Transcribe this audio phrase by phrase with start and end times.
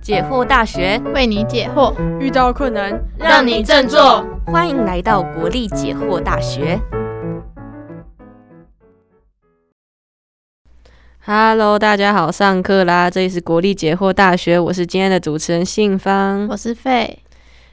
[0.00, 4.24] 解惑大学为你解惑，遇到困难让你振作。
[4.46, 6.80] 欢迎来到国立解惑大学。
[11.22, 13.10] Hello，大家好，上课啦！
[13.10, 17.18] 这里是国立解惑大学，我是今天的主持人信芳，我是费。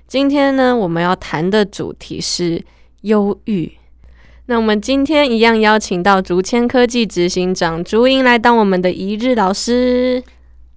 [0.06, 2.62] 今天呢，我们要谈的主题是
[3.02, 3.72] 忧郁。
[4.48, 10.22] 那我们今天一样邀请到竹签科技执行长竹英来当我们的一日老师。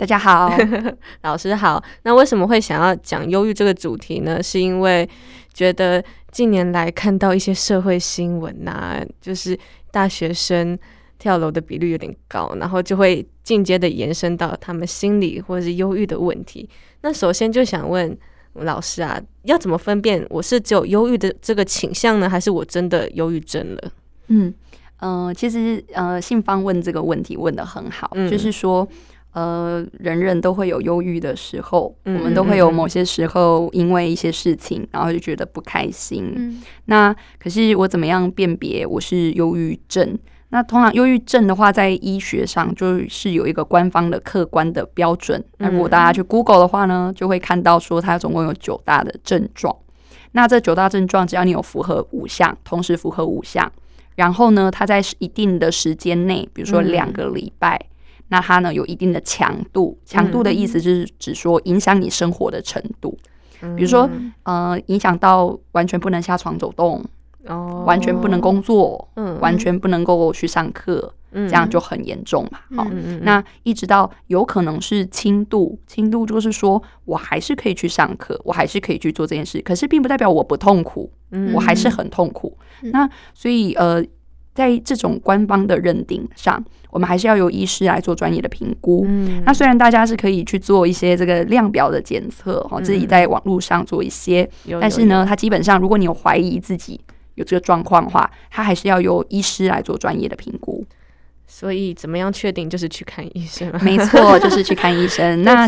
[0.01, 0.51] 大家好，
[1.21, 1.83] 老师好。
[2.05, 4.43] 那为什么会想要讲忧郁这个主题呢？
[4.43, 5.07] 是因为
[5.53, 9.59] 觉得近年来看到一些社会新闻呐，就是
[9.91, 10.79] 大学生
[11.19, 16.67] 跳楼的比率有点高，然后就会进阶的延伸到他们心理或者是忧郁的问题。
[17.03, 18.17] 那首先就想问。
[18.55, 23.93] 老师啊，要怎么分辨我是只有忧郁的这个倾向呢，还是我真的忧郁症了？
[24.27, 24.53] 嗯
[24.99, 28.87] 呃，其实呃，信芳问这个问题问的很好，就是说
[29.33, 36.61] 呃，人人都会有忧郁的时候，我们都会有某些时候因为一些事情，然后就觉得不开心。
[36.87, 40.19] 那可是我怎么样辨别我是忧郁症？
[40.53, 45.41] 那通常忧郁症的话，在医学上就是有一个官方的客观的标准。
[45.59, 49.77] 那如果大家去 Google 的话呢，就会看到说它总共有九大的症状。
[50.33, 53.71] 那这九大症状，只要你有符合五项，同时符合五项，
[54.17, 57.81] 然后呢，它在一定的时间内，比如说两个礼拜，
[58.31, 59.97] 那它呢有一定的强度。
[60.05, 63.17] 强度的意思就是指说影响你生活的程度，
[63.77, 64.09] 比如说
[64.43, 67.05] 呃，影响到完全不能下床走动。
[67.47, 72.59] 哦，完全不能工作，嗯，完全不能够去上课，嗯，这样就很严重嘛。
[72.77, 72.87] 好，
[73.23, 82.59] 那一直到有可能是轻度，轻度就是说我还是可以去上课，我还是可以去做这件事，可是并不代表我不痛苦，嗯，我还是很痛苦。
[82.83, 84.05] 那所以呃，
[84.61, 89.05] 在这种官方的认定上，我们还是要由医师来做专业的评估。
[89.09, 94.49] 嗯，那虽然大家是可以去做一些这个量表的检测，哈，自己在网络上做一些，
[94.81, 97.01] 但是呢，它基本上如果你有怀疑自己。
[97.37, 100.85] 有这个状况的话，他还是要由医师来做专业的评估。
[101.47, 103.73] 所以，怎么样确定就是去看医生？
[103.83, 105.41] 没错，就是去看医生。
[105.45, 105.67] 那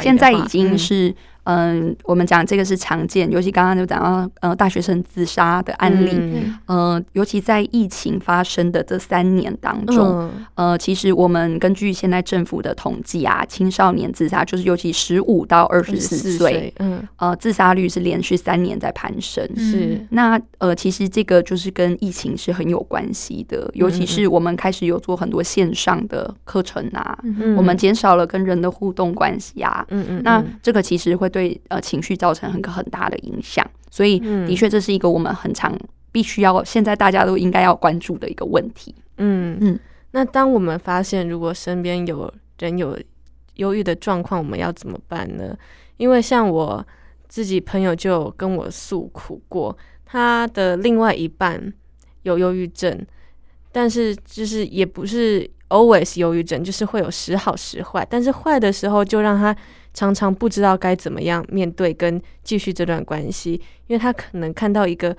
[0.00, 1.14] 现在已经是。
[1.44, 6.16] 嗯，我们讲这个是常见，尤其刚刚就讲到呃大学生自杀的案例，
[6.66, 20.00] 呃，尤其在疫情发生的这三年当中，呃，其实我们根据现在政府的统计啊，青少年自杀就是尤其十五到二十四岁，嗯，呃，自杀率是连续三年在攀升，是。
[20.10, 27.18] 那呃，其实这个就是跟疫情是很有关系的，尤其是我们开始有做很多线上的课程啊，
[27.56, 31.31] 我们减少了跟人的互动关系啊，嗯嗯，那这个其实会。
[31.32, 35.76] 对呃情绪造成很很大的影响，所以的确这是一个我们很常
[36.12, 38.94] 必须要现在大家都应该要关注的一个问题。
[39.16, 39.80] 嗯嗯，
[40.12, 42.96] 那当我们发现如果身边有人有
[43.54, 45.56] 忧郁的状况，我们要怎么办呢？
[45.96, 46.86] 因为像我
[47.28, 51.72] 自己朋友就跟我诉苦过，他的另外一半
[52.22, 53.06] 有忧郁症，
[53.70, 59.56] 但是就是也不是 always 忧郁症，就是会有时好时坏，但是坏的时候就让他。
[59.94, 65.14] 常常不知道该怎么样面对跟继续这段关系，因为他可能看到一个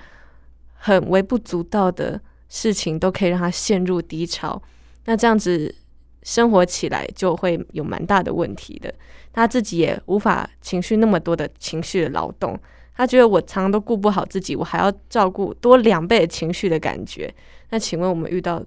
[0.73, 2.19] 很微不足道的
[2.49, 4.59] 事情，都可以让他陷入低潮。
[5.05, 5.75] 那这样子
[6.23, 8.91] 生活起来就会有蛮大的问题的。
[9.31, 12.59] 他自己也无法情绪那么多的情绪的劳动，
[12.95, 17.31] 他觉得我常常都顾不好自己，我还要照顾多两倍的情绪的感觉。
[17.69, 18.59] 那请问我们遇到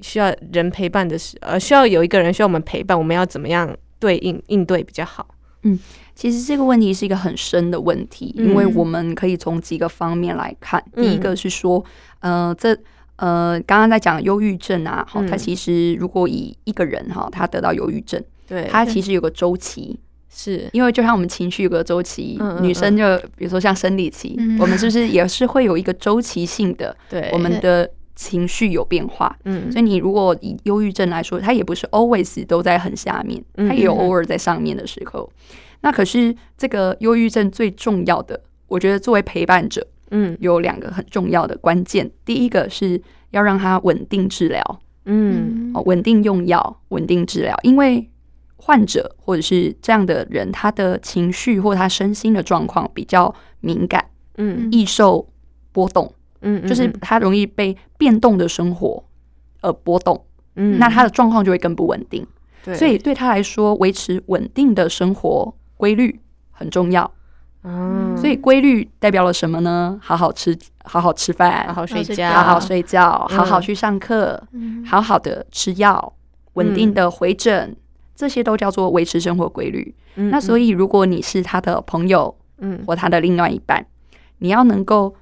[0.00, 5.26] 需要人陪伴的时，呃，需要有一个人需要我们陪伴，我们要怎么样对应应对比较好？
[5.62, 5.78] 嗯，
[6.14, 10.82] 其实这个问题是一个很深的问题，因为我们可以从几个方面来看。
[10.94, 11.84] 第一个是说，
[12.20, 12.76] 呃，这
[13.16, 19.98] 呃，刚刚在讲忧郁症啊，哈，它其实如果以一个人哈，他得到忧郁症，对，他其实有个周期，
[20.28, 20.68] 是。
[20.72, 26.94] 因为就像我们情绪有个周期，女生就比如说像生理期，我们是不是也是会有一个周期性的？
[27.08, 35.30] 对，我们的情绪有变化，嗯，所以你如果以忧郁症来说，它也不是 always 都在很下面，它也有偶尔在上面的时候。
[35.82, 42.10] 那可是这个忧郁症最重要的，我觉得作为陪伴者，嗯，有两个很重要的关键。
[42.24, 47.54] 第一个是要让他稳定治疗，嗯，稳定用药，稳定治疗。
[47.62, 48.10] 因为
[48.56, 54.06] 患者或者是这样的人，他的情绪或他身心的状况比较敏感，
[54.38, 55.28] 嗯，易受
[55.70, 56.10] 波动，
[56.46, 59.04] 嗯，就是他容易被变动的生活
[59.60, 62.26] 而波动，嗯，那他的状况就会更不稳定。
[62.74, 65.54] 所以对他来说，维持稳定的生活。
[65.78, 66.18] 规律
[66.52, 67.12] 很重要，
[67.62, 70.00] 嗯，所以规律代表了什么呢？
[70.02, 74.42] 好好吃，好好吃饭，好好睡觉，好好睡觉，好好去上课，
[74.86, 76.14] 好好的吃药，
[76.54, 77.76] 稳定的回诊，
[78.14, 79.94] 这些都叫做维持生活规律。
[80.14, 83.86] 那所以，如果你是他的朋友，嗯，或他的另外一半，
[84.38, 85.14] 你要能够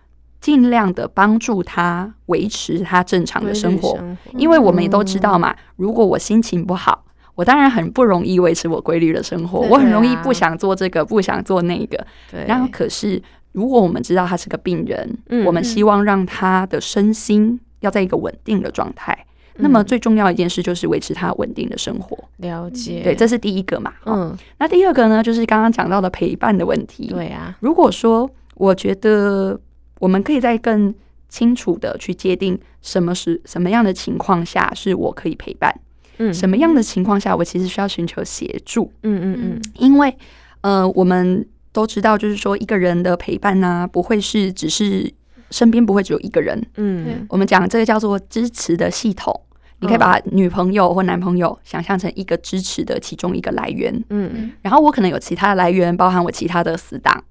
[0.45, 3.99] 尽量的帮助他维持他正常的生活，
[4.37, 7.03] 因为我们也都知道嘛，如果我心情不好，
[7.35, 12.07] 我当然很不容易维持我规律的生活，我很容易不想做这个，不想做那个。
[12.47, 19.19] 然后，可是如果我们知道他是个病人，我们希望让他的身心要在一个稳定的状态。
[19.55, 22.19] 那么最重要一件事就是维持他稳定的生活。
[22.37, 23.95] 了解，对，这是第一个嘛。
[24.05, 27.07] 嗯，那第二个呢，就是刚刚讲到的陪伴的问题。
[27.07, 29.59] 对啊，如果说我觉得
[29.99, 30.95] 我们可以在更
[31.29, 35.75] 清楚的去界定什么是什么样的情况下是我可以陪伴，
[36.19, 38.93] 嗯，什么样的情况下我其实需要寻求协助。
[39.03, 40.17] 嗯嗯嗯，因为
[40.61, 45.13] 呃，我们都知道，就是说一个人的陪伴呢，不会是只是。
[45.51, 49.39] 身边不会只有一个人，嗯，我们讲这个叫做支持的系统，
[49.79, 57.23] 你可以把女朋友或男朋友想象成一个支持的其中一个来源，嗯，然后我可能有其他的来源，包含我其他的死党，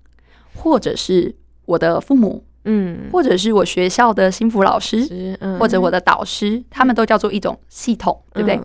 [0.55, 1.35] 或者是
[1.65, 8.59] 我的父母，嗯，或者是我学校的心辅老师，或者我的导师，他们都叫做一种系统，对不对？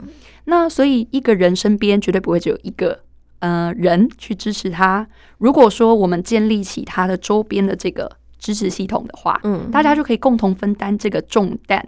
[0.44, 3.00] 那所以一个人身边绝对不会只有一个
[3.40, 5.06] 呃人去支持他。
[5.38, 8.10] 如果说我们建立起他的周边的这个。
[8.40, 11.84] 支持系统的话，嗯，大家就可以共同分担这个重担。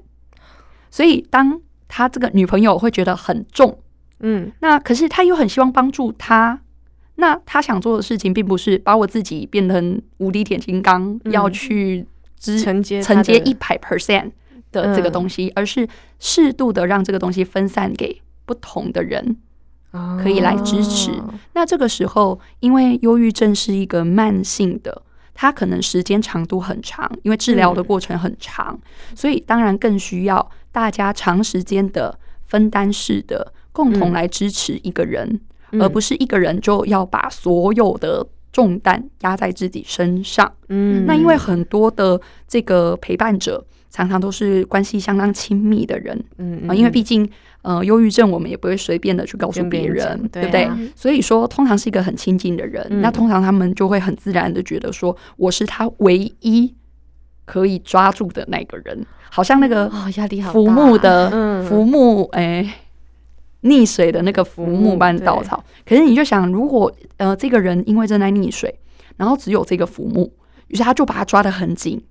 [0.91, 3.79] 所以，当他这个女朋友会觉得很重，
[4.19, 6.61] 嗯，那可是他又很希望帮助他。
[7.21, 12.05] 那他想做的事情，并不是把我自己变成无敌铁金刚，要去
[12.39, 14.33] 支承接承接一百 percent
[14.73, 15.87] 的这个东西，而是
[16.19, 19.37] 适度的让这个东西分散给不同的人，
[20.21, 21.13] 可以来支持。
[21.53, 25.03] 那这个时候，因为忧郁症是一个慢性的。
[25.33, 28.79] 它可能时间长度很长，因为治疗的过程很长，
[29.15, 35.41] 所以当然更需要大家长时间的分担式的共同来支持一个人，
[35.79, 40.51] 而不是一个人就要把所有的重担压在自己身上。
[40.69, 47.29] 嗯，那因为很多的这个陪伴者常常都是关系相当亲密的人，嗯啊，因为毕竟。
[47.63, 50.67] 呃，忧郁症我们也不会随便的去告诉别人，对不对？
[50.97, 56.75] 所以说，通常是一个很亲近的人，那通常他们就会很自然的觉得说，我是他唯一
[57.45, 62.67] 可以抓住的那个人，好像那个压力好浮木的浮木，哎，
[63.63, 65.63] 溺水的那个浮木般稻草。
[65.87, 68.75] 可是你就想，如果呃这个人因为正在溺水，
[69.17, 70.33] 然后只有这个浮木，
[70.69, 72.03] 于是他就把它抓得很紧。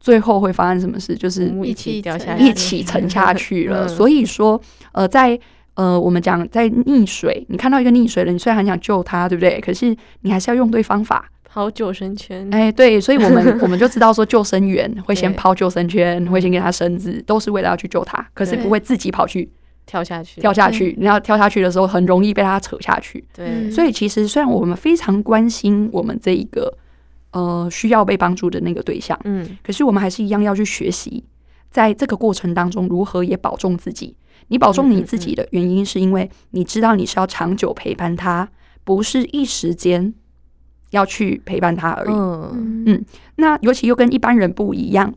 [0.00, 1.16] 最后会发生什么事？
[1.16, 3.88] 就是一起掉下，一起沉下去了。
[3.88, 4.60] 所以说，
[4.92, 5.36] 呃，在
[5.74, 9.60] 呃，我们讲在溺水，你看到一个溺水的，你虽然很想救他，对不对？
[9.60, 12.48] 可是你还是要用对方法，抛救生圈。
[12.52, 19.50] 哎，对，所以我们 我们就知道说，救生员会先抛救生圈，会先给他绳子，都是为了要去救他，可是不会自己跑去
[19.88, 20.40] 跳下去。
[20.40, 23.24] 跳下去，你要跳下去的时候，很容易被他扯下去。
[23.34, 26.78] 对，所以其实虽然我们非常关心我们这一个。
[27.30, 31.22] 呃，需要被帮助的那个对象，嗯，可是我们还是一样要去学习，
[31.70, 34.16] 在这个过程当中，如何也保重自己。
[34.46, 38.48] 你保重你自己的原因，是因为你知道你是要长久陪伴他，
[38.82, 40.14] 不是一时间
[40.90, 42.10] 要去陪伴他而已。
[42.10, 43.04] 嗯嗯，
[43.36, 45.12] 那尤其又跟一般人不一样，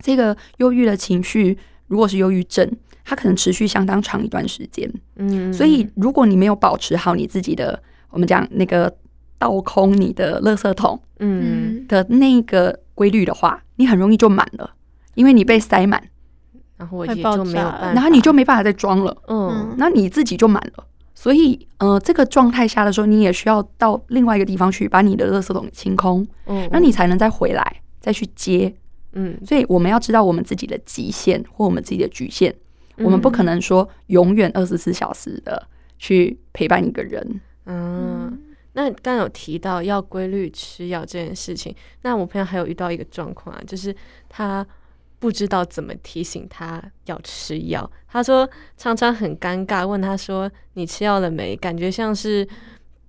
[0.00, 1.56] 这个忧郁的情绪，
[1.86, 2.68] 如果是忧郁症，
[3.04, 4.90] 它可能持续相当长一段时间。
[5.16, 8.94] 嗯，所以如果你没有保持好你自己的，我们讲那个。
[9.40, 11.86] 倒空你的垃圾桶，嗯。
[11.88, 14.70] 的那个规律的话，你很容易就满了，
[15.14, 16.10] 因为你被塞满，
[16.76, 20.84] 然后也就没有，然后你就没办法再装了，嗯，那你自己就满了。
[21.14, 28.74] 所以，呃，这个状态下的时候，你也需要到另外一个地方去把你的垃圾桶清空，嗯，那你才能再回来再去接，
[29.14, 29.38] 嗯。
[29.46, 32.54] 所以我们要知道我们自己的极限或我们自己的局限，
[33.04, 35.66] 我们不可能说永远二十四小时的
[35.98, 38.38] 去陪伴一个人，嗯。
[38.72, 43.94] 那刚有提到要规律吃药这件事情，那我朋友还有遇到一个状况啊，就是
[44.28, 44.64] 他
[45.18, 47.90] 不知道怎么提醒他要吃药。
[48.06, 52.46] 他说常常很尴尬，问他说：“你吃药了没？”感觉像是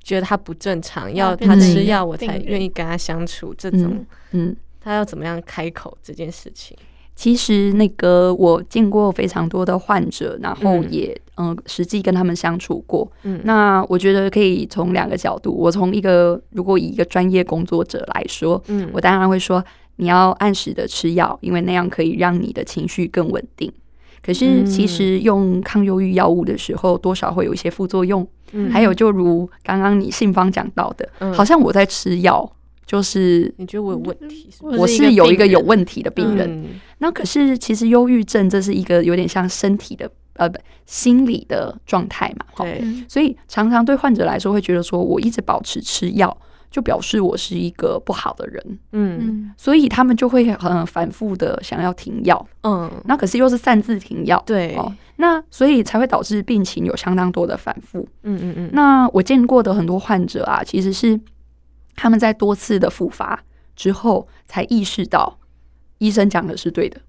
[0.02, 3.54] 觉得他不正常，要他吃药我才愿意跟他相处。
[3.54, 6.76] 这种，嗯，他要怎么样开口这件事情？
[7.22, 13.08] 其实那个我见过非常多的患者，然后也嗯实际跟他们相处过。
[13.22, 19.64] 嗯，那我觉得可以从两个角度，我从一个如果以一个专业工作者来说，嗯，我当然会说
[19.98, 23.72] 你要按时的吃药，因为那样可以让你的情绪更稳定。
[24.24, 28.28] 可是其实用抗忧郁药物的时候，多少会有一些副作用。
[28.54, 32.52] 嗯，还有就如刚刚你信方讲到的，好像我在吃药。
[32.92, 34.50] 就是你觉得我有问题？
[34.60, 36.66] 我是有一个有问题的病人。
[36.98, 46.38] 那可是其实忧郁症这是一个有点像身体的呃不心理的状态嘛，对，所以常常对患者来说会觉得说，我一直保持吃药，
[46.70, 58.70] 就表示我是一个不好的人，嗯，所以他们就会很反复的想要停药，嗯，那可是又是擅自停药，对，哦那所以才会导致病情有相当多的反复，嗯嗯嗯。
[58.74, 61.18] 那我见过的很多患者啊，其实是
[61.96, 63.44] 他们在多次的复发
[63.76, 65.40] 之后，才意识到
[66.00, 67.00] 医生讲的是对的。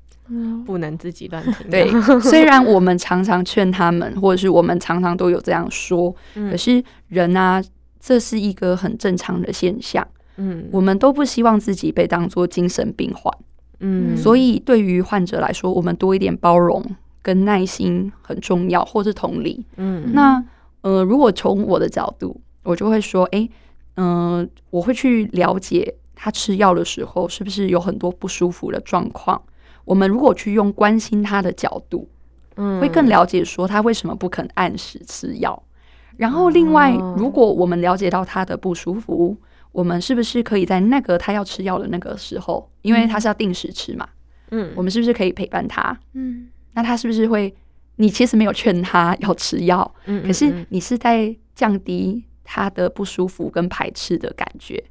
[0.64, 1.68] 不能自己乱听。
[1.68, 7.62] 对，虽然我们常常劝他们，或者是我们常常都有这样说，可是人啊，
[8.00, 10.06] 这是一个很正常的现象。
[10.36, 13.34] 嗯，我们都不希望自己被当作精神病患。
[13.80, 16.82] 嗯，所以对于患者来说，我们多一点包容
[17.20, 19.66] 跟耐心很重要，或是同理。
[19.76, 20.42] 嗯，那
[20.80, 23.46] 呃，如果从我的角度，我就会说，哎，
[23.96, 29.40] 嗯，我会去了解他吃药的时候是不是有很多不舒服的状况。
[29.84, 32.08] 我们如果去用关心他的角度，
[32.56, 35.62] 嗯，会更了解说他为什么不肯按时吃药。
[36.16, 39.36] 然后，另外，如果我们了解到他的不舒服，
[39.72, 44.06] 我们是不是可以在那个他要吃药的那个时候，因为他是要定时吃嘛，
[44.50, 45.98] 嗯，我们是不是可以陪伴他？
[46.12, 47.52] 嗯，那他是不是会？
[47.96, 52.22] 你其实没有劝他要吃药，嗯，可是你是在降低
[52.52, 54.84] 他的不舒服跟排斥的感觉。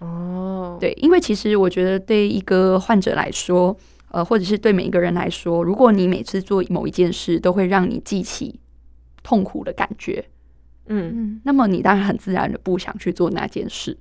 [0.00, 3.74] 哦，对，因为其实我觉得对一个患者来说。
[4.12, 8.58] 呃，或者是对每一个人来说，如果你每次做某一件事都会让你记起
[9.22, 10.24] 痛苦的感觉，
[10.86, 13.98] 嗯，那么你当然很自然的不想去做那件事。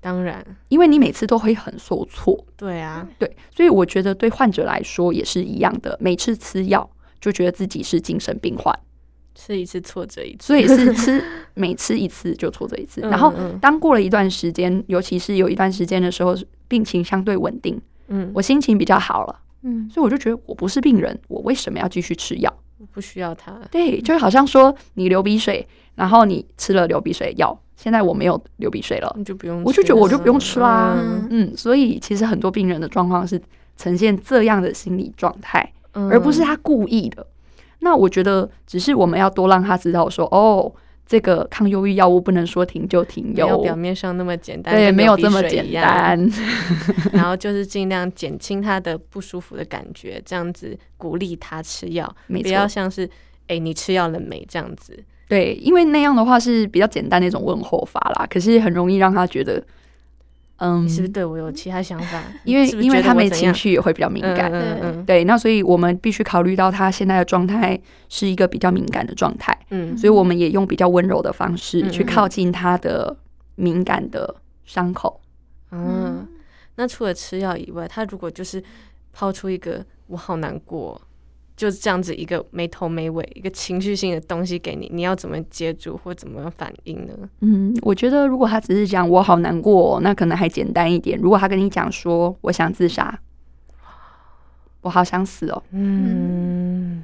[0.00, 2.44] 当然，因为你每次都会很受挫。
[2.56, 6.90] 对啊，对，所以我觉得对患者来说也是一样的，每次吃药
[7.20, 8.76] 就觉得自己是精神病患，
[9.40, 11.22] 吃一次挫折一次，所以是吃
[11.54, 13.00] 每吃一次就挫折一次。
[13.02, 17.80] 然后当过了一段时间，尤其是有一段时间的时候，病情相对稳定。
[18.08, 22.52] 嗯，我心情比较好了，嗯，所以我就觉得我不是病人，我为什么要继续吃药？
[22.78, 23.52] 我不需要它。
[23.70, 25.64] 对，就好像说你流鼻水，
[25.94, 30.96] 然后你吃了流鼻水药，现在我没有流鼻水了，你就不用，我就觉得我就不用吃啦。
[31.30, 33.40] 嗯，所以其实很多病人的状况是
[33.76, 37.24] 呈现这样的心理状态，而不是他故意的。
[37.80, 40.72] 那我觉得只是我们要多让他知道说，哦。
[41.10, 46.30] 这个抗忧郁药物不能说停就停，有表面上那么简单，对，没有这么简单。
[47.14, 53.08] 然后就是尽量减轻他的不舒服的感觉，这样子鼓励他吃药，不要像是
[53.46, 55.02] 哎，你吃药了没这样子。
[55.30, 59.64] 对，因为那样的话是比较简单的一种问候法啦，可是很容易让他觉得。
[60.58, 62.22] 嗯，你是不是对我有其他想法？
[62.44, 64.50] 因为因为他们情绪也会比较敏感，
[65.06, 73.16] 对，那所以我们必须考虑到他现在的状态是一个比较敏感的状态，嗯，所以我们也用比较温柔的方式去靠近他的
[73.54, 74.34] 敏感的
[74.64, 75.20] 伤口。
[75.70, 76.26] 嗯，
[76.76, 78.62] 那除了吃药以外，他如果就是
[79.12, 81.00] 抛出一个我好难过。
[81.58, 87.12] 就是这样子一个没头没尾、一个情绪性的东西给你，你要怎么接住或怎么反应呢？
[87.40, 91.18] 嗯，我觉得如果他只是讲我好难过，那可能还简单一点。
[91.20, 93.18] 如果他跟你讲说我想自杀，
[94.82, 97.02] 我好想死哦，嗯，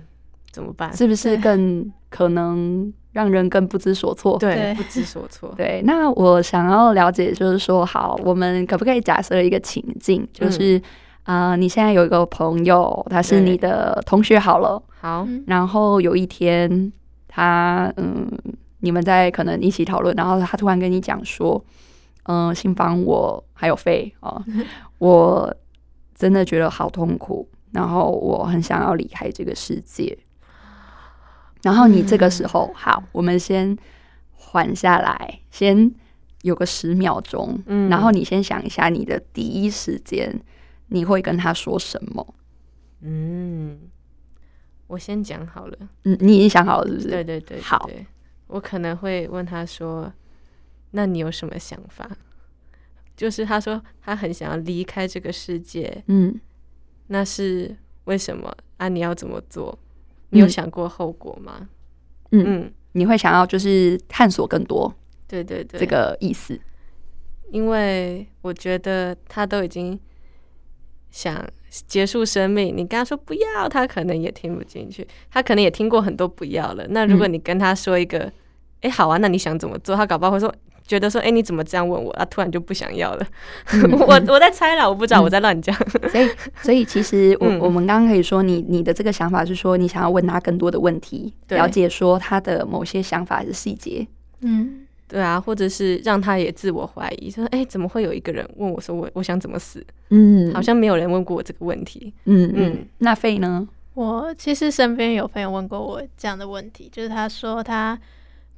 [0.53, 0.97] 怎么办？
[0.97, 4.39] 是不是更可能让人更不知所措？
[4.39, 5.53] 对，不知所措。
[5.59, 10.81] 对，那我想要了解，就是说，好，我们可不可以假设一个情境，就是。
[11.25, 16.93] 啊，你现在有一个朋友，他是你的同学好了，好，然后有一天
[17.27, 18.31] 他嗯，
[18.81, 21.65] 你们在可能一起讨论，然后他突然跟你讲说，
[22.25, 24.45] 嗯，新房我还有肺啊，
[24.99, 25.55] 我
[26.15, 30.19] 真的觉得好痛苦，然后我很想要离开这个世界，
[31.63, 33.75] 然后你这个时候好，我们先
[34.31, 35.91] 缓下来，先
[36.43, 40.39] 有个十秒钟，嗯，然后你先想一下你的第一时间。
[40.89, 42.35] 你会跟他说什么？
[43.01, 43.79] 嗯，
[44.87, 45.79] 我先讲好了。
[46.05, 47.09] 嗯，你已经想好了是不是？
[47.09, 47.89] 对对对，好。
[48.47, 50.13] 我可能会问他说
[50.93, 52.09] ：“那你有什么想法？”
[53.17, 56.03] 就是他说他很想要离开这个世界。
[56.07, 56.39] 嗯，
[57.09, 58.89] 那是为什么啊？
[58.89, 59.77] 你要怎么做？
[60.31, 61.69] 你有想过后果吗？
[62.31, 64.95] 嗯，你会想要就是探索更多？
[65.27, 66.59] 对对对，这个意思。
[67.51, 69.99] 因为我觉得他都已经。
[71.25, 71.43] 想
[71.87, 75.07] 结束生命，你跟他说不要，他可能也听不进去。
[75.31, 76.85] 他可能也听过很多不要了。
[76.91, 78.31] 那如果你跟他说一个，
[78.83, 79.97] 哎，好啊，那你想怎么做？
[79.97, 80.55] 他搞不好会说，
[80.87, 82.13] 觉得说，哎，你怎么这样问我？
[82.13, 83.27] 他突然就不想要了。
[84.07, 85.75] 我我在猜了，我不知道，我在乱讲。
[86.11, 86.29] 所以，
[86.61, 94.07] 所以其实我我们刚刚可以说，你你的这个想法是说，你想要问他更多的问题，了解说他的某些想法的细节。
[94.43, 94.84] 嗯。
[95.07, 99.85] 对啊，或者是让他也自我怀疑，说：“哎，怎么会有一个人问我说我我想怎么死？
[100.11, 103.69] 嗯，好像没有人问过我这个问题。”嗯嗯，那费呢？
[103.95, 107.97] 我其实身边有朋友问过我这样的问题，就是他说他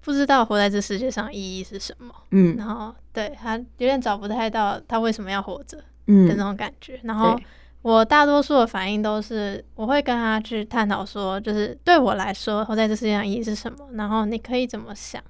[0.01, 6.99] 不知道活在这世界上意义是什么，嗯，然后对他有点找不太到他为什么要活着，嗯的那种感觉。
[7.03, 7.39] 然后
[7.83, 15.23] 我大多数的反应都是，我会跟他去探讨说，就是对我来说活在这世界上意义是什么，然后你可以怎么想，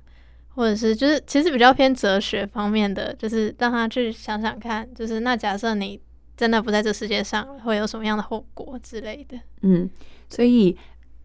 [0.57, 6.01] 或者是就是其实比较偏哲学方面的，就是让他去想想看，就是那假设你。
[6.39, 9.41] 真的不在这世界上，会有什么样的后果之类的？
[9.63, 9.89] 嗯，
[10.29, 10.77] 所以，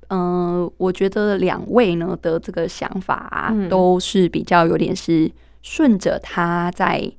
[0.08, 5.30] 嗯，我觉得两位呢的这个想法都是比较有点是
[5.62, 7.12] 顺着他在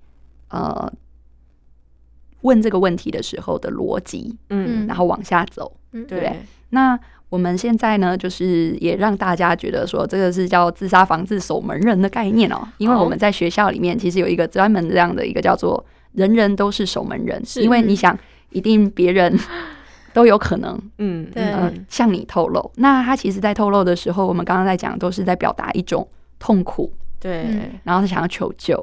[0.49, 0.91] 呃
[2.41, 6.35] 问这个问题的时候的逻辑，嗯，然后往下走，对不对？
[6.71, 6.99] 那
[7.33, 15.83] 我们现在呢，就是也让大家觉得说，这个是叫自杀防治守门人的概念哦，因为我们在学校里面其实有一个专门这样的一个叫做。
[16.15, 18.15] 人人都是守门人，是因为你想，
[18.51, 19.35] 一定别人
[20.13, 21.43] 都有可能，嗯，对，
[21.89, 22.71] 向你透露。
[22.77, 26.07] 那他其实，在透露的时候，我们刚刚在讲，都是在表达一种
[26.39, 27.47] 痛苦，对，
[27.85, 28.77] 然后他想要求救，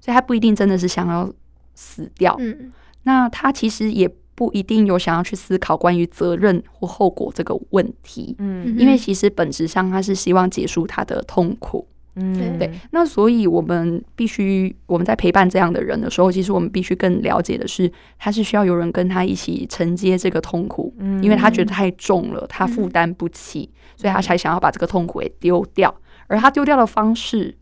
[0.00, 1.28] 所以他不一定真的是想要
[1.74, 2.36] 死掉。
[2.38, 2.72] 嗯，
[3.02, 11.88] 那他其实也不一定有想要去思考关于责任或后果这个问题，嗯，因为其实本质上他是希望结束他的痛苦。
[12.18, 25.94] 嗯，对，那所以我们必须我们在陪伴这样的人的时候，其实我们必须更了解的是，他是需要有人跟他一起承接这个痛苦，嗯，因为他觉得太重了，他负担不起，所以他才想要把这个痛苦给丢掉，
[26.26, 27.54] 而他丢掉的方式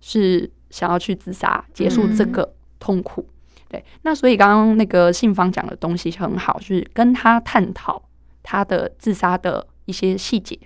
[0.00, 3.26] 是想要去自杀，结束这个痛苦。
[3.68, 8.02] 对，那所以刚刚那个信方讲的东西很好，就是跟他探讨
[8.42, 10.58] 他的自杀的一些细节，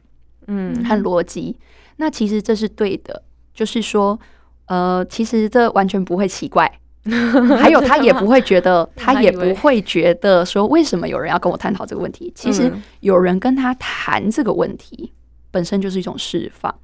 [0.46, 1.56] 嗯，和逻辑，
[1.96, 3.22] 那其实这是对的。
[3.54, 4.18] 就是说，
[4.64, 6.66] 呃，其实这完全不会奇怪，
[7.60, 12.32] 还有他也不会觉得， 他也不会觉得说，为什么有人要跟我探讨这个问题？
[12.34, 15.12] 其实有人跟他谈这个问题，
[15.50, 16.74] 本身就是一种释放。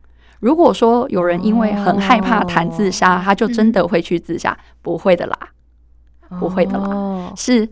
[0.41, 4.57] 如果说有人因为很害怕谈自杀，他就真的会去自杀？
[4.83, 5.39] 不会的啦，
[6.39, 7.69] 不会的啦，是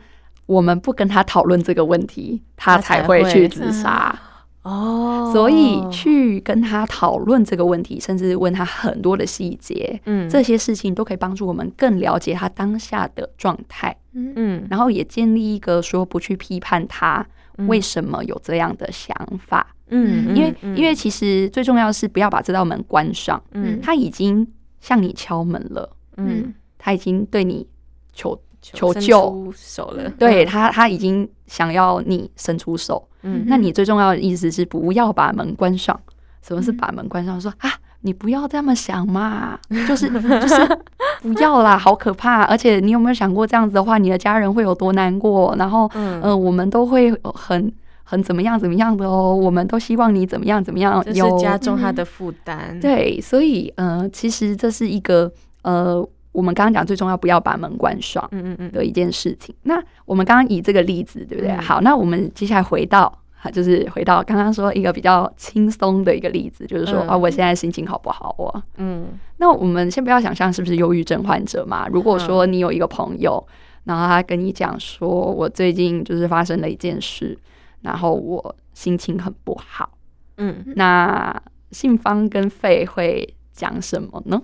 [0.46, 4.18] 我们不跟他讨论这个问题，他才会去自杀。
[4.62, 17.24] 哦，所以去跟他讨论这个问题，甚至问他很多的细节，嗯，这些事情都可以帮助我们更了解他当下的状态，嗯，然后也建立一个说不去批判他
[17.68, 24.44] 为什么有这样的想法，嗯，因为因为其实最重要的是不要把这道门关上，嗯，他已经
[24.80, 27.64] 向你敲门了，嗯，他已经对你
[28.12, 28.36] 求
[28.74, 33.06] 求救手了，对他他已经想要你伸出手。
[33.22, 35.98] 嗯，那你最重要的意思是不要把门关上。
[36.42, 37.40] 什么是把门关上？
[37.40, 40.78] 说啊，你不要这么想嘛，就是就是
[41.22, 42.42] 不要啦，好可怕。
[42.42, 45.54] 而且你有没有想过这样子的话，你的家人会有多难过？
[45.58, 47.72] 然后，嗯，我们都会很
[48.04, 49.34] 很怎么样怎么样的哦。
[49.34, 52.78] 我们都希望你怎么样怎么样，就是加重他的负担。
[52.80, 56.08] 对，所以，嗯，其实这是一个呃。
[56.36, 59.54] 我们刚刚讲最重要，不要把门关上，嗯嗯嗯的一件事情。
[59.62, 61.56] 那我们刚刚以这个例子，对不对？
[61.56, 63.10] 好，那我们接下来回到，
[63.50, 68.62] 就是回到刚刚说一个比较轻松的一个例子，就是说啊，我现在心情好不好啊？
[68.76, 69.06] 嗯，
[69.38, 71.88] 那我们先不要想象是不是忧郁症患者嘛。
[71.88, 73.42] 如果说你有一个朋友，
[73.84, 77.38] 然后他跟你讲说，我最近就是发生了一件事，
[77.80, 79.88] 然后我心情很不好，
[80.36, 81.34] 嗯，那
[81.70, 84.42] 信方跟肺会讲什么呢？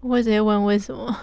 [0.00, 1.14] 我会直接问为什么，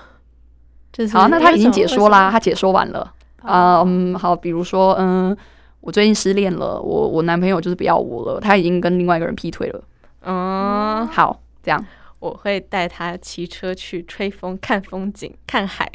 [0.94, 3.12] 就是好，那他已经解说啦，他解说完了
[3.42, 5.36] 啊，嗯，好，比如说，嗯，
[5.82, 9.84] 我最近失恋了，我我男朋友就是不要我了，他已经跟另外一个人劈腿了，
[10.22, 11.84] 嗯，好，这样
[12.20, 15.90] 我会带他骑车去吹风、看风景、看海，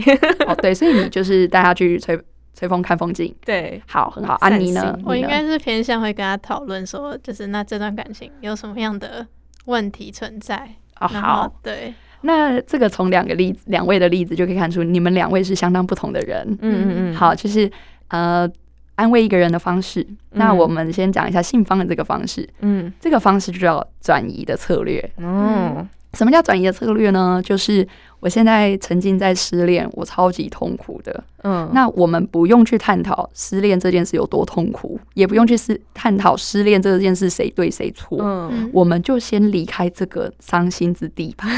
[0.47, 2.21] 哦，对，所以你就是带他去吹
[2.55, 4.99] 吹风、看风景，对，好，很好，安妮呢？
[5.05, 9.27] 我应该是偏向会跟他讨论说，就是那这段感情有什么样的
[9.67, 11.07] 问题存在哦？
[11.07, 11.95] 好，对。
[12.23, 16.47] 那这个从两个例子，两位的例子就可以看出，你们两位是相当不同的人。
[16.61, 17.15] 嗯嗯嗯。
[17.15, 17.71] 好，就是
[18.09, 18.49] 呃，
[18.95, 20.07] 安慰一个人的方式。
[20.31, 22.49] 那我们先讲一下信方的这个方式。
[22.61, 25.11] 嗯，这个方式就叫转移的策略。
[25.19, 27.43] 嗯，什么叫转移的策略呢？
[27.45, 27.87] 就是。
[28.23, 31.25] 我现在沉浸在失恋，我超级痛苦的。
[31.43, 38.17] 嗯，那我们不用去探讨失恋这件事有多痛苦，也不用去思探讨失恋这件事谁对谁错。
[38.23, 41.49] 嗯，我们就先离开这个伤心之地吧，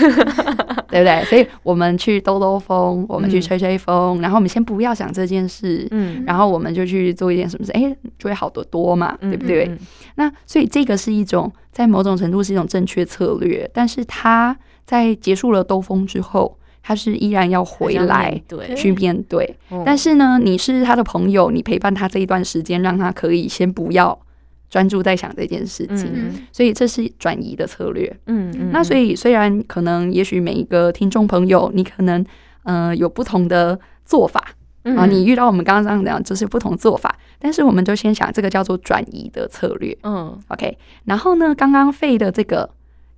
[0.89, 1.23] 对不对？
[1.27, 5.87] 所以我们去兜兜风，我们去吹吹风，然后我们先不要想这件事。
[5.91, 7.73] 嗯，然后我们就去做一件什么事？
[7.73, 9.71] 哎，就会好得多嘛，对不对？
[10.17, 14.57] 那所以这个是一种在某种程度是一种正确策略，但是他。
[14.87, 18.39] 在结束了兜风之后，他是依然要回来
[18.77, 19.57] 去面对。
[19.83, 24.21] 但是呢，你是他的朋友，你陪伴他这一段时间，让他可以先不要
[24.69, 28.15] 专注在想这件事情，所以这是转移的策略。
[28.27, 28.71] 嗯嗯。
[28.73, 32.23] 那所以虽然可能也许每一个听众朋友，你可能
[32.65, 34.51] 呃有不同的做法
[34.99, 37.17] 啊，你遇到我们刚刚这样讲，就是不同做法。
[37.45, 39.95] 但是我们就先想这个叫做转移的策略。
[40.03, 40.41] 嗯。
[40.49, 40.79] OK。
[41.05, 42.71] 然后呢，刚刚费的这个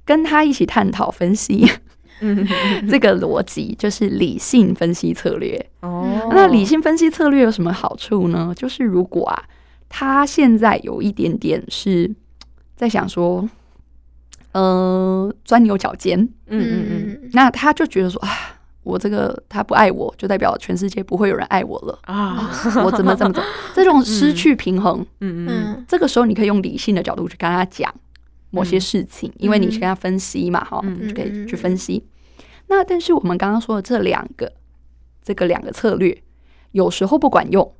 [0.04, 1.64] 跟他一起探讨分析，
[2.90, 5.64] 这个逻辑就是理性分析策略。
[5.78, 6.28] 哦。
[6.32, 8.52] 那理性分析策略有什么好处呢？
[8.56, 9.44] 就是如果啊。
[9.88, 12.12] 他现在有一点点是
[12.74, 13.48] 在想说，
[14.50, 18.55] 呃，钻牛角尖，嗯嗯嗯，那他就觉得说啊，
[18.86, 21.98] 我这个他不爱我，就代表全世界不会有人爱我了。
[22.02, 22.48] 啊，
[22.84, 23.42] 我怎么怎么怎么，
[23.74, 25.44] 这种失去平衡，嗯。
[25.48, 27.92] 嗯，这个时候你可以用理性的角度去跟他讲
[28.50, 32.04] 某些事情，因为你去跟他分析嘛，哈，就可以去分析。
[32.68, 34.52] 那但是我们刚刚说的这两个，
[35.24, 36.22] 这个两个策略，
[36.70, 37.72] 有时候不管用。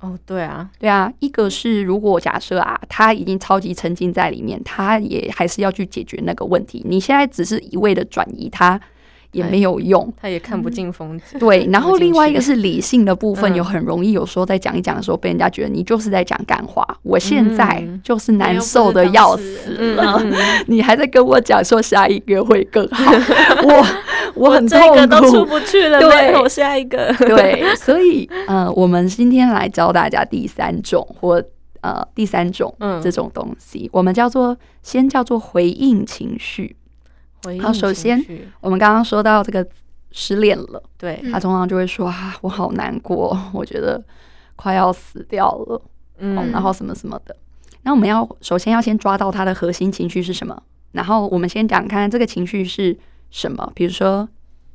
[0.00, 6.82] 哦，对啊，对啊，一个是如果假设啊，他已经超级沉浸在里面，他也还是要去解决那个问题。
[6.84, 8.80] 你现在只是一味的转移他，
[9.32, 11.38] 也没有用，他也看不进风景。
[11.38, 16.86] 对， 然后另外一个是理性的部分，有很容易有时候在讲一讲的时候，被人家觉得你就是在讲干话。
[17.02, 20.22] 我现在就是难受的要死了，
[20.68, 23.12] 你还在跟我讲说下一个会更好，
[23.64, 23.86] 我。
[24.34, 26.00] 我很痛苦，都出不去了。
[26.00, 27.14] 对，下一个。
[27.18, 31.34] 对，所以呃，我们今天来教大家第三种或
[31.82, 36.74] 呃第三种这种东西，我们叫做先叫做回应情绪。
[37.60, 38.22] 好，首先
[38.60, 39.66] 我们刚刚说到这个
[40.10, 44.02] 失恋了，对他通常就会说啊，我好难过，我觉得
[44.56, 45.82] 快要死掉了，
[46.18, 47.36] 嗯，然后什么什么的。
[47.82, 52.98] 那我们要首先要先抓到他的核心情绪是什么，然后我们先讲看这个情绪是。
[53.34, 53.72] 什么？
[53.74, 54.28] 比如说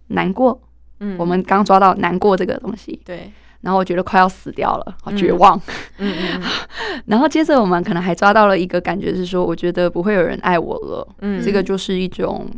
[0.07, 0.59] 难过，
[0.99, 3.31] 嗯，我们刚抓到难过这个东西，对。
[3.61, 5.59] 然后我觉得快要死掉了，好绝望，
[5.97, 6.43] 嗯嗯。
[7.05, 12.49] 然后接着我们可能还抓到了一个感觉是说，我觉得不会有人爱我了，嗯，这个就是一种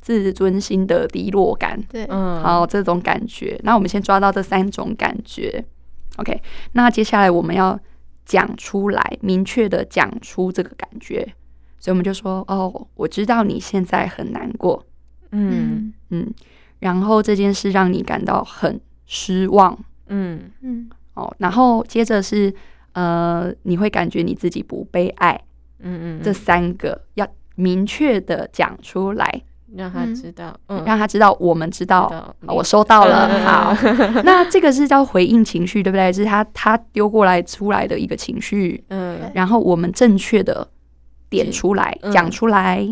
[0.00, 2.40] 自尊心的低落感，对，嗯。
[2.42, 3.58] 好，这种感觉。
[3.62, 5.64] 那我们先抓到这三种感觉
[6.16, 6.42] ，OK。
[6.72, 7.78] 那接下来我们要
[8.24, 11.34] 讲出来，明确的讲出这个感觉。
[11.78, 14.86] 所以我们就说哦，我知道你现在很难过，
[15.32, 16.32] 嗯嗯，
[16.78, 20.50] 然后这件事让你感到很失望，嗯。
[20.62, 22.52] 嗯，哦，然后接着是
[22.92, 25.40] 呃，你会感觉你自己不被爱，
[25.80, 29.42] 嗯嗯，这三个要明确的讲出来，
[29.74, 33.76] 让他知道，嗯，让他知道我们知道，我收到了，好，
[34.24, 36.12] 那这个是叫回应情绪，对不对？
[36.12, 40.68] 是他他丢过来出来的一个情绪，嗯，然后我们正确的。
[41.30, 42.86] 点出来，讲出来，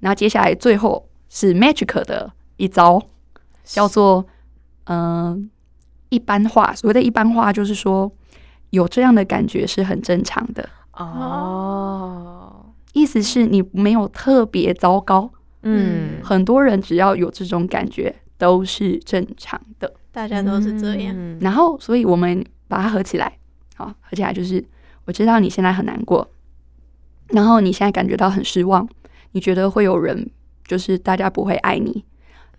[0.00, 3.00] 然后接下来最后是 magic 的一招，
[3.64, 4.26] 叫做
[4.84, 5.50] 嗯
[6.08, 6.74] 一般化。
[6.74, 8.10] 所谓的一般化，就是说
[8.70, 12.66] 有这样的感觉是很正常的哦。
[12.92, 15.30] 意思是你没有特别糟糕，
[15.62, 21.38] 嗯，很多人只要有这种感觉都是正常的，大家都是这样。
[21.40, 23.38] 然后，所以我们把它合起来，
[23.76, 24.62] 好，合起来就是
[25.06, 26.30] 我知道你现在很难过。
[27.28, 28.86] 然后你现在感觉到很失望，
[29.30, 30.30] 你觉得会有人
[30.66, 32.04] 就是大家不会爱你，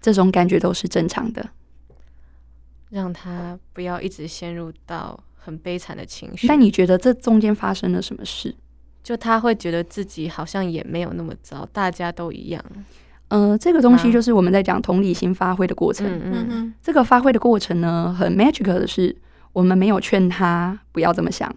[0.02, 1.48] 这种感觉都是正常的。
[2.94, 6.48] 让他不要一直陷入到很悲惨的情绪。
[6.48, 8.56] 但你觉得这中间发生了什么事？
[9.02, 12.64] 就他会觉得自己好像也没有那么糟，大家都一样。
[13.30, 16.08] 嗯，这个东西就是我们在讲同理心发挥的过程。
[16.08, 19.16] 嗯嗯，这个发挥的过程呢，很 magical 的是，
[19.52, 21.54] 我们没有劝他不要这么想。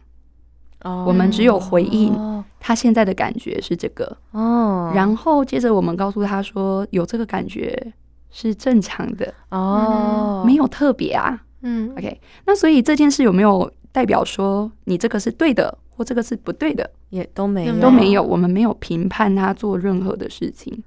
[1.05, 7.93] 我们只有回应他现在的感觉是这个哦，然后接着我们告诉他说有这个感觉
[8.39, 9.33] 是正常的。
[9.49, 17.81] 哦，没有特别啊，嗯，OK，那所以这件事有没有代表说你这个是对的或这个是不对的，也都没有。
[17.81, 20.85] 都没有，我们没有评判他做任何的事情，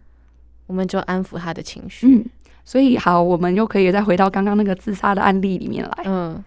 [0.67, 2.25] 我们就安抚他的情绪，嗯，
[2.63, 6.43] 所以好，我们又可以再回到刚刚那个自杀的案例里面来，嗯。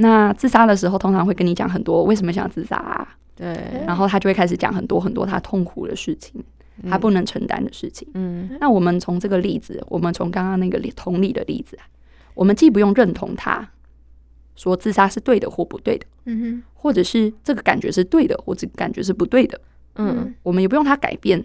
[0.00, 3.52] 那自杀的时候，通常会跟你讲很多为什么想自杀，对，
[3.84, 6.42] 然后他就会开始讲很多很多他痛苦的事情，
[6.88, 8.06] 他不能承担的事情。
[8.14, 11.78] 嗯，那我们从这个例子，我们从刚刚那个同理的例子，
[12.34, 13.68] 我们既不用认同他
[14.56, 19.60] 说自杀是对的或不对的，嗯哼，或者是这个感觉是对的或者感觉是不对的，
[19.96, 21.44] 嗯，我们也不用他改变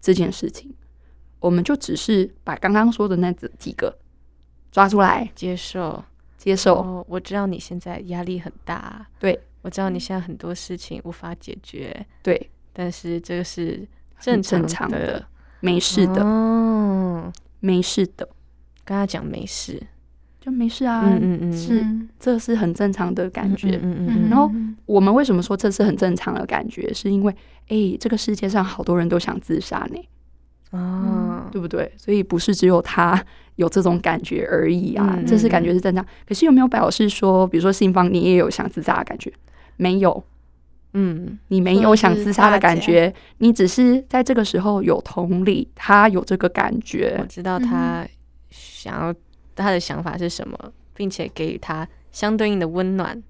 [0.00, 0.72] 这件事情，
[1.40, 3.96] 我们就只是把刚刚说的那几个
[4.72, 5.30] 抓出来。
[5.34, 6.02] 接受。
[6.36, 9.40] 接受，我知道你现在压力很大，对。
[9.62, 13.82] 我知道你现在很多事情无法解决，对，但是这个是
[14.20, 15.24] 正常的，
[15.60, 18.28] 没事的，哦，没事的，
[18.84, 19.80] 跟他讲没事，
[20.40, 21.84] 就没事啊，嗯嗯嗯，是
[22.18, 24.50] 这是很正常的感觉，嗯嗯，然后
[24.86, 26.92] 我们为什么说这是很正常的感觉？
[26.92, 27.34] 是因为
[27.68, 31.90] 哎，这个世界上好多人都想自杀呢，啊，对不对？
[31.96, 33.22] 所以不是只有他
[33.56, 36.04] 有这种感觉而已啊，这是感觉是正常。
[36.26, 39.32] 可是有没有表示说，比如说信方你也有想自杀的感觉？
[39.76, 40.22] 没有，
[40.94, 48.04] 嗯，你没有想自杀的感觉，你只是在这个时候有同理，他有这个感觉，我知道他
[48.50, 49.14] 想要。
[49.56, 50.58] 他的想法是什么，
[50.96, 53.22] 并且给予他相对应的温暖。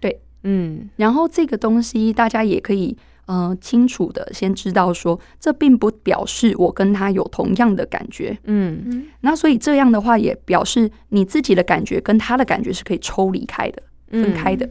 [0.00, 8.36] 对，嗯，然后这个东西大家也可以呃清楚的先知道，说这并不表示我跟他有同样的感觉。
[8.42, 14.68] 嗯嗯，那所以这样的话也表示你自己的感觉跟他的感觉是可以抽离开的、分开的。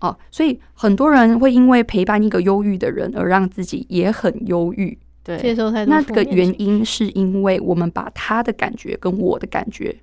[0.00, 4.98] 哦，所以很多人会因为陪伴一个忧郁的人而让自己也很忧郁。
[5.22, 5.94] 对，接受太多。
[5.94, 9.96] 那个原因是因为我们把他的感觉跟我的感觉。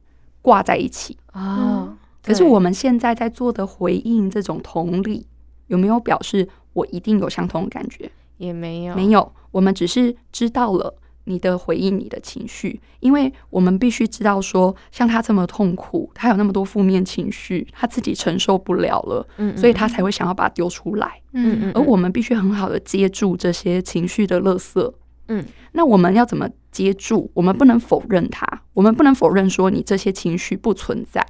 [0.44, 1.96] 挂在一起啊！
[2.24, 5.28] 可是我们现在在做的回应，这种同理
[5.68, 8.10] 有没有表示我一定有相同的感觉？
[8.38, 9.32] 也没有，没有。
[9.52, 21.72] 我们只是知道了你的回应，你的情绪，因为我们必须知道说，像他这么痛苦，他有那么多负面情绪，他自己承受不了了，嗯，所以他才会想要把它丢出来，嗯嗯。
[21.76, 24.94] 而我们必须很好的接住这些情绪的垃圾。
[25.28, 27.30] 嗯，那我们要怎么接住？
[27.34, 31.26] 我们不能否认它，我们不能否认说你这些情绪不存在。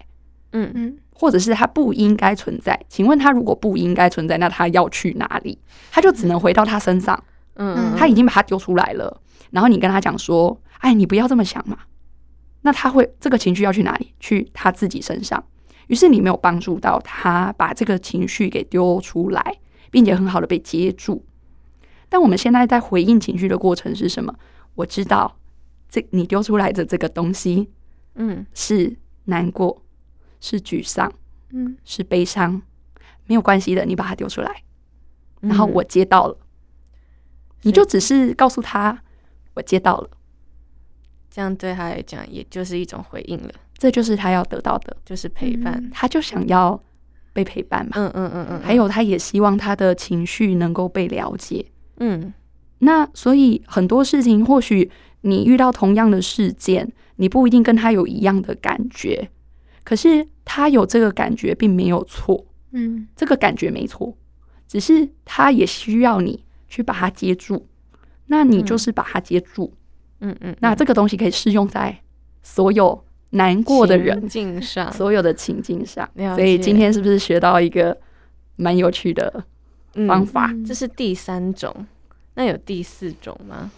[0.54, 2.80] 嗯嗯，或者是它不应该存在。
[2.90, 5.58] 请问他如果不应该存在，那他要去哪里？
[5.92, 7.22] 他就只能回到他身上。
[7.56, 9.22] 嗯，他已经把它丢出来了。
[9.52, 11.78] 然后你跟他讲说：“哎，你不要这么想嘛。”
[12.64, 14.14] 那他会这个情绪要去哪里？
[14.20, 15.44] 去他自己身上。
[15.88, 19.58] 于是你没有帮助到他把这个情绪给丢出来，
[19.90, 21.26] 并且很好的被接住。
[22.08, 24.34] 但我们现在在回应情绪的过程是什么？
[24.76, 25.38] 我知道，
[25.90, 27.70] 这你丢出来的这个东西，
[28.16, 29.84] 嗯，是难过，
[30.40, 31.12] 是沮丧，
[31.52, 32.62] 嗯，是悲伤，
[33.26, 34.64] 没有关系的，你把它丢出来，
[35.42, 36.38] 然后我接到了，
[37.64, 39.04] 你就只是告诉他
[39.54, 40.10] 我接到了，
[41.30, 46.82] 这样对他来讲也就是一种回应了，这就是他要得到的，就是陪伴，他就想要
[47.34, 51.66] 被陪伴嘛，嗯嗯嗯嗯，还有他也希望他的情绪能够被了解。
[51.98, 52.34] 嗯，
[52.80, 54.90] 那所以很多事情，或许
[55.22, 59.30] 你遇到同样的事件，你不一定跟他有一样的感觉，
[59.84, 64.18] 可是他有这个感觉并没有错，嗯，这个感觉没错，
[64.68, 67.68] 只是他也需要你去把它接住，
[68.32, 69.74] 那你就是把它接住，
[70.22, 72.00] 嗯嗯，那这个东西可以适用在
[72.42, 77.98] 所有难过的人境上，所有的情境上，所以今天是不是学到一个
[78.56, 79.44] 蛮有趣的？
[80.08, 81.86] 方法，这是第三种。
[82.36, 83.70] 那有第四种吗？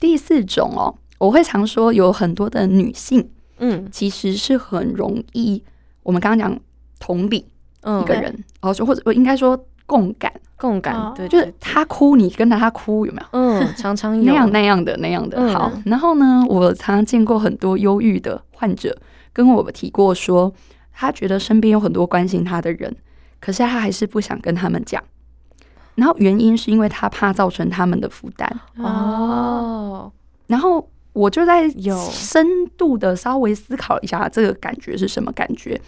[0.00, 5.62] 第四种哦，我会常说，有很多的女性，嗯，其实是很容易，
[6.02, 6.60] 我们刚刚讲
[6.98, 7.46] 同理
[7.84, 13.26] 一个人，哦，或者我应该说共感，共感，对，就是他哭，你跟着他哭，有没有？
[13.32, 14.22] 嗯， 常常有。
[14.24, 15.52] 那样那样的那样的。
[15.52, 18.96] 好，然后呢，我常常见过很多忧郁的患者，
[19.32, 20.52] 跟我提过说，
[20.92, 22.94] 他觉得身边有很多关心他的人，
[23.40, 25.02] 可是他还是不想跟他们讲。
[25.94, 28.60] 然后原因是因为他怕造成他们的负担。
[28.78, 30.10] 哦，
[30.46, 31.96] 然后我就在有。
[32.10, 35.80] 深度的稍微思考一下这个感觉是什么感觉，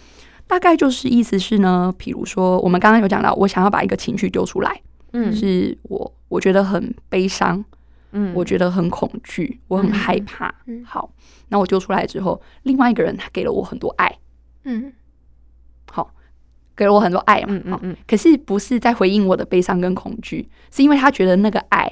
[0.47, 4.81] 大概就是意思是呢，比如说我们刚刚有讲到，我想要把一个情绪丢出来，
[5.13, 7.63] 嗯，是我我觉得很悲伤，
[8.11, 11.11] 嗯，我觉得很恐惧，我很害怕，嗯，好，
[11.49, 14.17] 那我丢出来之后，另外一个人他给了我很多爱，
[14.63, 14.93] 嗯。
[15.89, 16.11] 好
[16.75, 21.91] 给了我很多爱嘛，嗯嗯可是不是在回应我的悲伤跟恐惧，是因为他觉得那个爱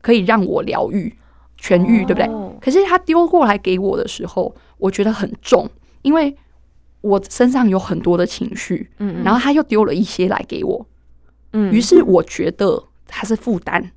[0.00, 1.12] 可以让我疗愈、
[1.58, 2.28] 痊愈，对不对？
[2.60, 5.68] 可是他丢过来给我的时候，我觉得很重，
[6.02, 6.36] 因为
[7.02, 10.86] 我身上有很多的情绪，嗯，然后他又丢了一些来给我，
[11.52, 13.90] 嗯，于是我觉得他是负担。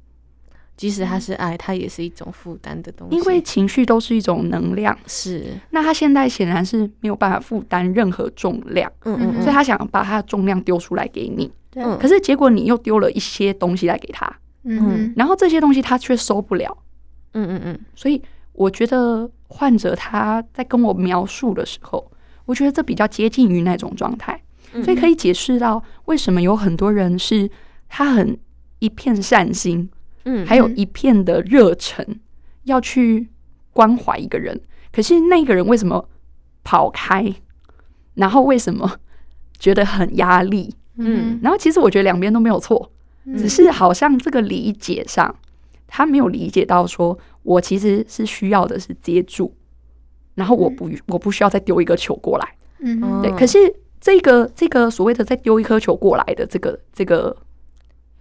[0.77, 3.15] 即使他是爱，他也是一种负担的东西。
[3.15, 5.45] 因为情绪都是一种能量，是。
[5.69, 11.81] 那他现在显然是没有办法负担任何重量，嗯嗯，所以他想把他的重量丢出来给你，对。
[11.97, 14.29] 可是结果你又丢了一些东西来给他，
[14.63, 16.77] 嗯，然后这些东西他却收不了，
[17.31, 17.79] 嗯嗯嗯。
[17.95, 22.05] 所以我觉得患者他在跟我描述的时候，
[22.45, 24.41] 我觉得这比较接近于那种状态，
[24.83, 27.49] 所以可以解释到为什么有很多人是
[27.89, 28.37] 他很
[28.79, 29.89] 一片善心。
[30.27, 32.19] 嗯，还有一片的热忱
[32.63, 33.29] 要去
[33.71, 34.59] 关怀一个人，
[34.91, 36.09] 可是那个人为什么
[36.63, 37.31] 跑开？
[38.15, 38.99] 然后为什么
[39.59, 40.73] 觉得很压力？
[40.97, 42.91] 嗯，然后其实我觉得两边都没有错，
[43.37, 45.35] 只是好像这个理解上，
[45.85, 49.53] 他没有理解到，说我其实是需要的是接住，
[50.35, 53.31] 然后我不我不需要再丢一个球过来，嗯，对。
[53.31, 53.57] 可是
[53.99, 57.35] 这个这个所谓的再丢一颗球过来的这个这个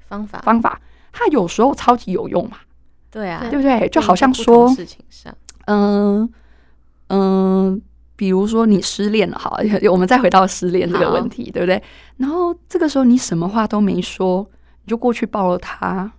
[0.09, 0.81] 方法方法，
[1.12, 2.57] 它有时候超级有用嘛？
[3.11, 3.88] 对啊，对不对？
[3.90, 5.33] 就好像说，事情上，
[5.66, 6.29] 嗯
[7.09, 7.81] 嗯，
[8.16, 9.59] 比如说你失恋了，好，
[9.92, 11.81] 我们再回到失恋这个问题，对不对？
[12.16, 14.48] 然后这个时候你什么话都没说，
[14.85, 16.11] 你就过去抱了他，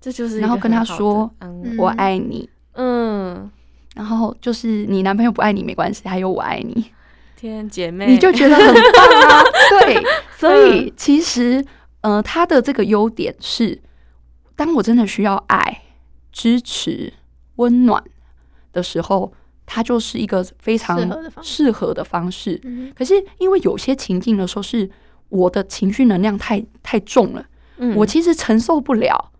[0.00, 1.30] 这就是然后跟他说
[1.78, 2.58] 我爱你，嗯。
[3.94, 6.92] 然后就是你男朋友不爱你没关系，还有我爱你，
[7.36, 9.42] 天姐妹，你就觉得很棒啊。
[9.70, 10.02] 对，
[10.38, 11.64] 所以其实，
[12.00, 13.80] 呃，他的这个优点是，
[14.56, 15.82] 当我真的需要爱、
[16.30, 17.12] 支持、
[17.56, 18.02] 温暖
[18.72, 19.32] 的时候，
[19.66, 20.98] 它就是一个非常
[21.42, 22.60] 适合的方式。
[22.96, 24.90] 可是因为有些情境的时候，是
[25.28, 27.44] 我的情绪能量太太重了，
[27.96, 29.32] 我其实承受不了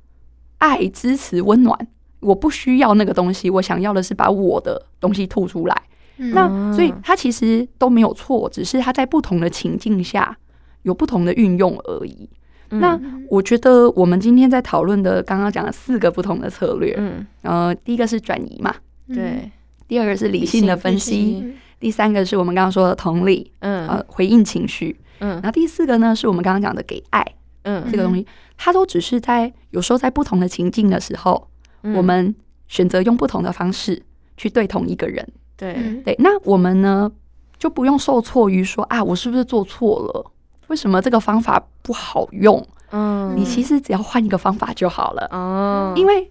[0.59, 1.89] 爱、支持、温暖。
[2.23, 5.83] 我不需要那个东西，我想要的是把我的东西吐出来。
[6.17, 10.37] 那所以它其实都没有错，只是它在不同的情境下
[10.83, 12.29] 有不同的运用而已。
[12.69, 18.75] 那我觉得我们今天在讨论的刚刚讲了四个不同的策略，嗯，呃，第一个是转移嘛，
[19.09, 19.51] 对，
[19.89, 27.27] 第二个是理性的分析，第三个是我们刚刚说的同理，嗯，呃，回应情绪，嗯，然后第四个呢是我们刚刚讲的给爱，
[27.65, 28.25] 嗯，这个东西
[28.57, 31.49] 它都只是在有时候在不同的情境的时候。
[31.95, 32.35] 我们
[32.69, 34.03] 选择用不同的方式
[34.37, 36.03] 去对同一个人，对。
[36.05, 37.11] 对，那我们呢
[37.59, 40.33] 就不用受挫于说啊，我是不是做错了？
[40.69, 42.65] 为什么这个方法不好用？
[42.91, 45.29] 嗯，你其实只要换一个方法就好了。
[45.31, 46.31] 哦，因为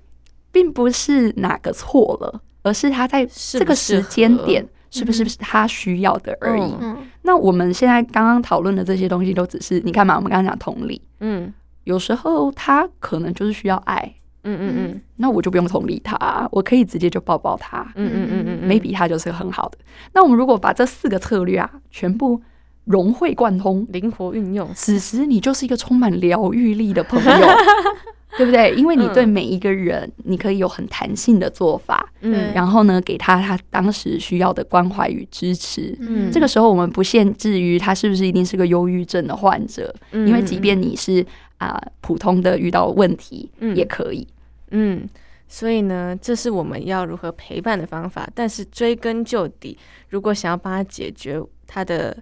[0.52, 6.74] 并不是哪个错了，而是他在这个时间点是不是他需要的而已。
[7.22, 14.14] 那我们现在刚刚讨论的这些东西，都只是你看嘛，我们刚刚讲同理，嗯，有时候他可能就是需要爱。
[14.43, 17.82] 嗯嗯嗯，那我就不用同理他，我可以直接就抱抱他。
[17.95, 19.77] 嗯嗯嗯嗯，maybe 他就是很好的。
[20.13, 22.41] 那我们如果把这四个策略啊全部
[22.86, 27.47] 融会贯通、灵活运用，此时你就是一个充满疗愈力的朋友，
[28.36, 28.73] 对不对？
[28.73, 35.95] 因为你对每一个人，你可以有很弹性的做法，嗯，然后呢，给他他当时需要的关怀与支持。
[35.99, 41.23] 嗯，这个时候我们不限制于他是不是一定是个忧郁症的患者，因为即便你是。
[41.62, 44.28] 啊，普通的遇到问题也可以，
[44.71, 45.08] 嗯，
[45.47, 48.28] 所以呢，这是我们要如何陪伴的方法。
[48.34, 49.78] 但是追根究底，
[50.10, 52.17] 如果想要帮他解决他的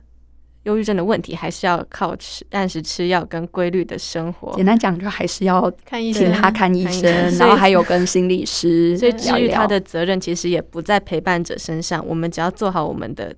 [0.63, 4.53] 忧郁症的问题，还是要靠吃，按时吃药跟规律的生活。
[4.57, 8.97] 简单讲，就还是要看医生，他看医生，然后还有跟心理师。
[8.99, 13.33] 所以治愈他的责任其实也不在陪伴者身上，我们只要做好我们的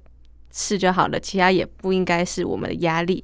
[0.49, 3.23] 事就好了，其他也不应该是我们的压力。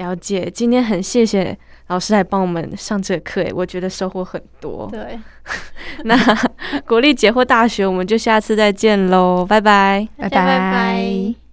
[0.00, 1.56] 了解，今天很谢谢
[1.88, 4.88] 老师来帮我们上这课，哎，我觉得收获很多。
[4.90, 5.18] 对，
[6.04, 6.16] 那
[6.86, 11.49] 国立解惑大学，我们就下次再见喽，拜拜，拜拜。